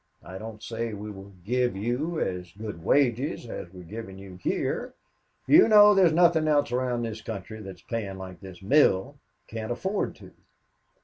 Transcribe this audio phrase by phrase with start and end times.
[0.23, 4.39] I don't say we will give you as good wages as we are giving you
[4.41, 4.95] here.
[5.45, 9.19] You know there is nothing else around this country that is paying like this mill,
[9.45, 10.31] can't afford to.